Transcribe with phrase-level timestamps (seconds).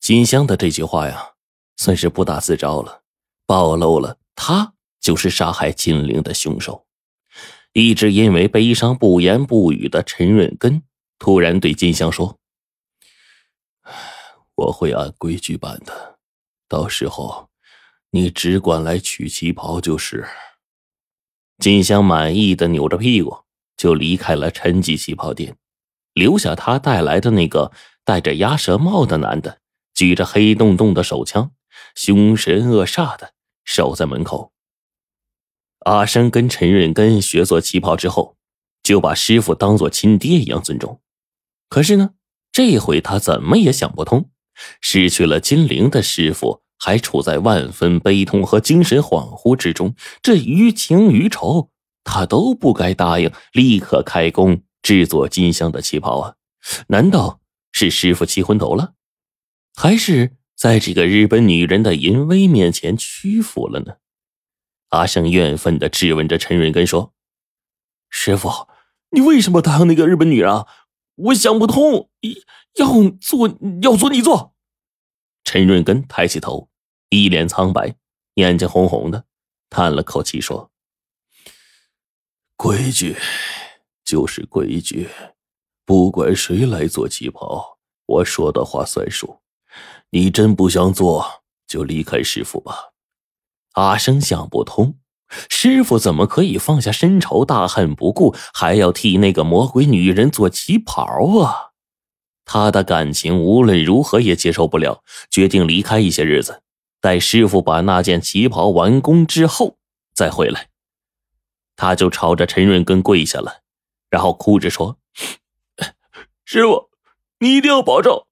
[0.00, 1.32] 金香的这句话呀，
[1.76, 3.02] 算是不打自招了，
[3.46, 6.86] 暴露了他就是杀害金玲的凶手。
[7.74, 10.82] 一直因为悲伤不言不语的陈润根
[11.18, 12.38] 突然对金香说
[14.56, 16.18] ：“我会按规矩办的，
[16.66, 17.50] 到时候
[18.10, 20.26] 你只管来取旗袍就是。”
[21.60, 23.36] 金香满意的扭着屁股
[23.76, 25.56] 就离开了陈记旗袍店，
[26.14, 27.70] 留下他带来的那个
[28.02, 29.59] 戴着鸭舌帽的男的，
[30.00, 31.50] 举着黑洞洞的手枪，
[31.94, 33.34] 凶神恶煞的
[33.66, 34.50] 守在门口。
[35.80, 38.38] 阿生跟陈润根学做旗袍之后，
[38.82, 41.02] 就把师傅当做亲爹一样尊重。
[41.68, 42.14] 可是呢，
[42.50, 44.30] 这回他怎么也想不通，
[44.80, 49.94] 失去了金陵的师傅，还处在万分悲痛和精神恍惚之中。
[50.22, 51.68] 这于情于仇，
[52.04, 56.34] 他都不该答应立刻开工制作金香的旗袍啊！
[56.86, 58.94] 难道是师傅气昏头了，
[59.82, 63.96] 还是在这个日本女人的淫威面前屈服了呢？
[64.90, 67.14] 阿胜怨愤的质问着陈润根说
[68.10, 68.68] ：“师傅，
[69.12, 70.52] 你为什么答应那个日本女人？
[70.52, 70.66] 啊
[71.14, 72.10] 我想不通。
[72.76, 74.54] 要做要做你做。”
[75.44, 76.68] 陈润根抬起头，
[77.08, 77.94] 一脸苍白，
[78.34, 79.24] 眼睛红红的，
[79.70, 80.70] 叹了口气说
[82.54, 83.16] ：“规矩
[84.04, 85.08] 就是规矩，
[85.86, 89.40] 不管谁来做旗袍，我说的话算数。
[90.10, 92.90] 你真不想做，就离开师傅吧。”
[93.74, 94.98] 阿生想不通，
[95.48, 101.70] 师傅怎么可以放下深仇大恨不顾，还要替那个魔鬼女人做旗袍啊？
[102.44, 106.62] 他的感情无论如何也接受不了，决定离开一些日子，
[107.00, 109.78] 待师傅把那件旗袍完工之后
[110.12, 110.68] 再回来。
[111.76, 113.62] 他就朝着陈润根跪下了，
[114.10, 114.98] 然后哭着说
[116.44, 116.90] ：“师傅，
[117.38, 118.24] 你一定要保证，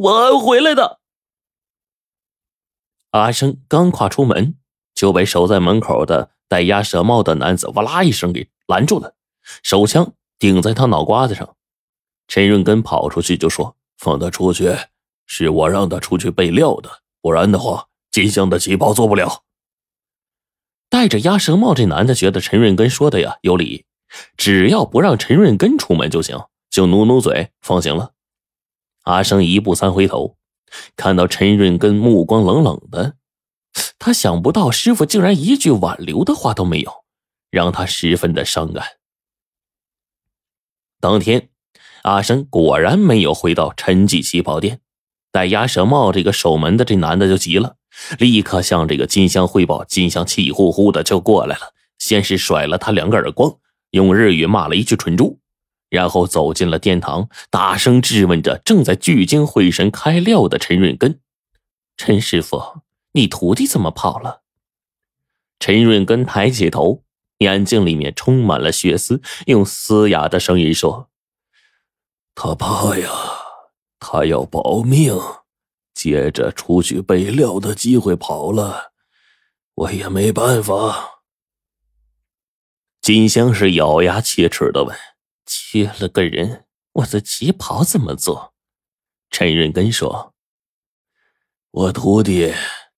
[0.00, 1.00] 我还会回来的。”
[3.12, 4.56] 阿生刚跨出门。
[4.94, 9.14] 就被守在门口的戴鸭舌帽的男子哇啦一声给拦住了，
[9.62, 11.56] 手枪顶在他脑瓜子上。
[12.28, 14.70] 陈润根跑出去就说：“放他出去，
[15.26, 19.42] 是我让他出去备料的，不然的话，金香的旗袍做不了。”
[20.88, 23.86] 戴着鸭舌帽这男的觉得陈润根说的呀有理，
[24.36, 26.38] 只要不让陈润根出门就行，
[26.70, 28.11] 就努努嘴放行了。
[29.02, 30.36] 阿生一步三回头，
[30.96, 33.14] 看到陈润根目光冷冷的。
[33.98, 37.04] 他想不到师傅竟然一句挽留的话都没有，
[37.50, 38.84] 让他十分的伤感。
[41.00, 41.48] 当天，
[42.02, 44.80] 阿生果然没有回到陈记旗袍店，
[45.30, 47.76] 戴鸭舌帽这个守门的这男的就急了，
[48.18, 49.84] 立刻向这个金香汇报。
[49.84, 53.56] 金香气呼呼的就过来了，先是甩了他两个耳光，
[53.90, 55.40] 用日语骂了一句“蠢猪”，
[55.92, 61.20] 然后走进了殿堂，大声质问着正在聚精会神开料的陈润根
[61.98, 62.80] ：“陈师傅。”
[63.14, 64.40] 你徒弟怎么跑了？
[65.60, 67.04] 陈润根抬起头，
[67.40, 71.10] 眼睛里面充满了血丝，用嘶哑的声音说
[72.34, 73.10] ：“他怕呀，
[74.00, 75.14] 他要保命，
[75.92, 78.92] 接着出去备料的机会跑了，
[79.74, 81.20] 我也没办法。”
[83.02, 84.96] 金香是咬牙切齿的问
[85.46, 88.54] ：“缺了个人，我的旗袍怎么做？”
[89.30, 90.34] 陈润根说
[91.70, 92.52] ：“我徒弟。”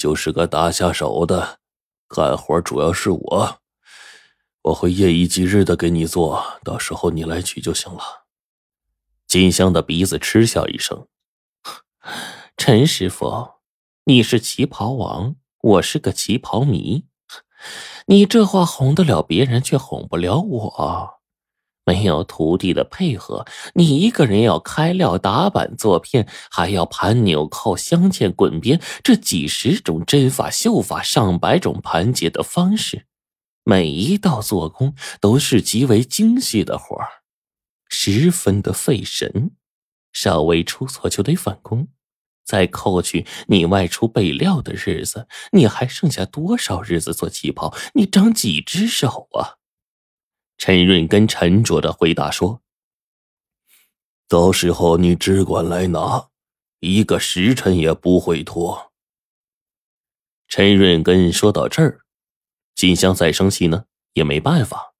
[0.00, 1.60] 就是个打下手的，
[2.08, 3.58] 干活主要是我，
[4.62, 8.24] 我会夜以继日的给你做，到时候你来取就行了。
[9.26, 11.06] 金香的鼻子嗤笑一声
[12.56, 13.56] ：“陈师傅，
[14.04, 17.04] 你是旗袍王，我是个旗袍迷，
[18.06, 21.19] 你这话哄得了别人，却哄不了我。”
[21.84, 33.06] 没有徒弟的配合，你一个人要开料、打板、做片，还要盘纽扣、镶嵌、滚边，这几十种针法、绣法，上百种盘结的方式，
[33.64, 37.08] 每一道做工都是极为精细的活儿，
[37.88, 39.52] 十分的费神。
[40.12, 41.86] 稍微出错就得返工，
[42.44, 47.72] 再扣去你外出备料的日子，你还剩下多少日子做旗袍？
[47.94, 49.59] 你长几只手啊？
[50.60, 52.60] 陈润根沉着的回答说
[54.28, 56.28] ：“到时候你只管来拿，
[56.80, 58.92] 一个时辰也不会拖。”
[60.48, 62.00] 陈润根说到这儿，
[62.74, 64.92] 金香再生气呢也没办法，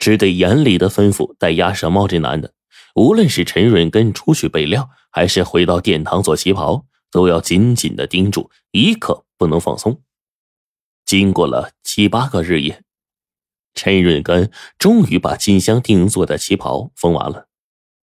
[0.00, 2.52] 只得严厉的吩咐戴鸭舌帽这男的，
[2.96, 10.02] 无论是陈润根出去备料，还是回到殿堂做旗袍，都要紧紧的盯住，一刻不能放松。
[11.04, 12.82] 经过了七八个日夜。
[13.74, 17.48] 陈润根终于把金香定做的旗袍缝完了。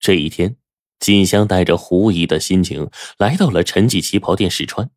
[0.00, 0.56] 这一天，
[0.98, 4.90] 金香带着狐疑的心情来到了陈记旗袍店试穿，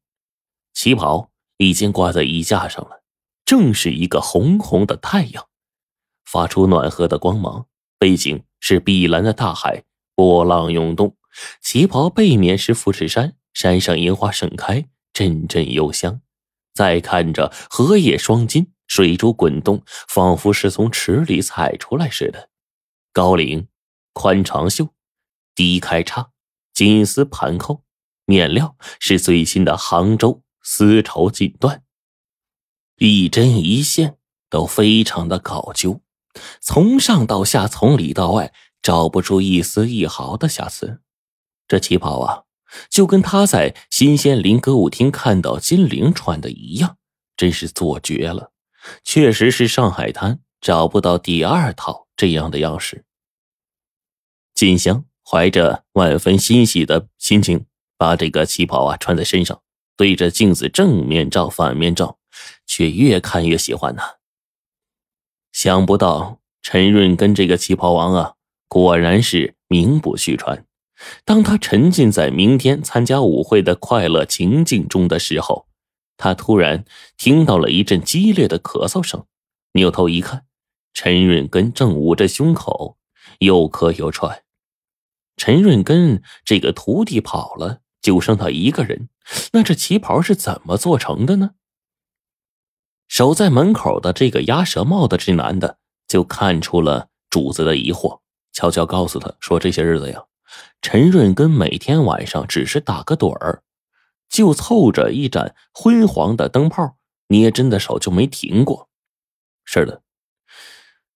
[0.74, 3.04] 旗袍已经挂在衣架上了，
[3.46, 5.48] 正是一个红红的太阳，
[6.26, 7.68] 发出暖和的光芒，
[8.00, 9.84] 背景是碧蓝的大海，
[10.16, 11.16] 波浪涌动。
[11.62, 16.22] 旗袍背面是富士山，山上樱花盛开，阵阵幽香。
[16.74, 22.50] 再看着荷叶双金，水珠滚动，仿佛是从池里采出来似的。
[23.12, 23.68] 高领，
[24.14, 24.90] 宽长袖，
[25.54, 26.32] 低开叉，
[26.74, 27.84] 金丝盘扣，
[28.26, 31.82] 面料是最新的杭州丝绸锦缎，
[32.98, 34.18] 一针一线
[34.50, 36.02] 都非常的考究，
[36.60, 41.02] 从上到下，从里到外，找不出一丝一毫的瑕疵。
[41.68, 42.44] 这旗袍啊，
[42.90, 46.98] 就跟他在新仙林歌舞厅看到金陵穿的一样，
[47.38, 48.52] 真是做绝了。
[49.04, 53.06] 确实是上海滩找不到第二套这样的样式。
[54.54, 57.66] 金香怀着万分欣喜的心情，
[57.98, 59.62] 把这个旗袍啊穿在身上，
[59.98, 62.20] 对着镜子正面照、反面照，
[62.66, 64.02] 却越看越喜欢呢。
[65.52, 68.34] 想不到陈润跟这个旗袍王啊，
[68.68, 70.66] 果然是名不虚传。
[71.26, 75.68] 当他沉浸在明天参加舞会的快乐情境中的时候，
[76.18, 76.86] 他突然
[77.18, 79.26] 听到了一阵激烈的咳嗽声，
[79.74, 80.46] 扭头一看，
[80.94, 82.98] 陈润根正捂着胸口，
[83.40, 84.44] 又咳又喘。
[85.38, 89.10] 陈润根这个徒弟跑了，就剩他一个人，
[89.52, 91.52] 那这旗袍是怎么做成的呢？
[93.08, 95.78] 守在门口的这个鸭舌帽的这男的
[96.08, 98.22] 就看出了主子的疑惑，
[98.54, 100.24] 悄悄告诉他说：“这些日子呀。”
[100.82, 103.64] 陈润根每天晚上只是打个盹儿，
[104.30, 108.90] 就凑着一盏昏黄的灯泡，捏针的手就没停过。
[109.64, 110.04] 是的，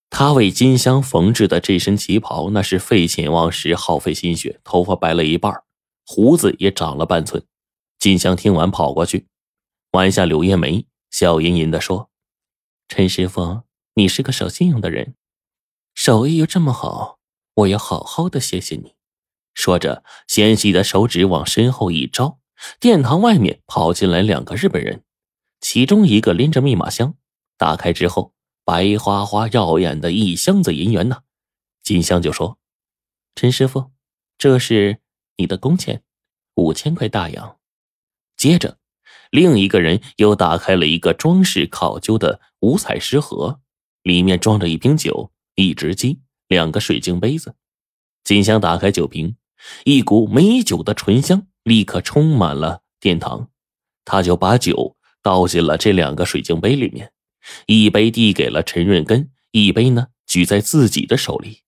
[0.09, 5.53] 他为金香缝制的这身旗袍，那是废寝忘食，耗费心血，头发白了一半，
[6.05, 7.45] 胡子也长了半寸。
[7.99, 9.27] 金香听完，跑过去，
[9.91, 12.09] 弯下柳叶眉，笑吟吟的说
[12.87, 13.63] ：“陈师傅，
[13.93, 15.15] 你是个守信用的人，
[15.93, 17.19] 手艺又这么好，
[17.53, 18.95] 我要好好的谢谢你。”
[19.53, 22.38] 说着，纤细的手指往身后一招，
[22.79, 25.03] 殿堂外面跑进来两个日本人，
[25.61, 27.15] 其中一个拎着密码箱，
[27.57, 28.33] 打开之后，
[28.63, 31.23] 白花花耀眼的一箱子银元呢。
[31.83, 32.57] 金香就说
[33.35, 33.91] ：“陈师傅，
[34.37, 34.99] 这是
[35.37, 36.03] 你的工钱，
[36.55, 37.57] 五千块大洋。”
[38.35, 38.77] 接着，
[39.31, 43.61] 另一个人又打开了一个装饰考究的五彩石盒，
[44.03, 47.55] 里面装着一瓶酒、一只鸡、两个水晶杯子。
[48.23, 49.35] 金香打开酒瓶。
[49.83, 53.47] 一股美酒的醇香立刻充满了殿堂，
[54.03, 57.13] 他就把酒倒进了这两个水晶杯里面，
[57.67, 61.61] 一杯递给了陈润根，一杯呢举在自己的手里，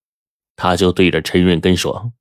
[0.55, 2.13] 他就对着陈润根说：“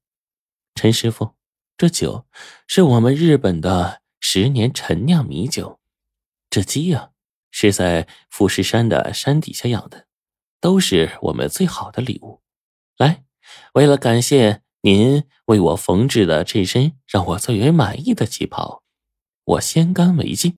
[0.76, 1.36] 陈师傅，
[1.78, 2.26] 这酒
[2.66, 5.80] 是我们日本的十年陈酿米酒，
[6.50, 7.12] 这鸡呀
[7.50, 10.06] 是在富士山的山底下养的，
[10.60, 12.42] 都是我们最好的礼物。
[12.98, 13.24] 来，
[13.72, 18.82] 为了感谢。”您为我缝制的这身让我最为满意的旗袍，
[19.44, 20.56] 我先干为敬。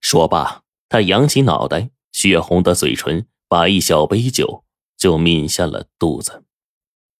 [0.00, 4.64] 说罢，他扬起脑袋，血红的嘴唇把一小杯酒
[4.96, 6.44] 就抿下了肚子。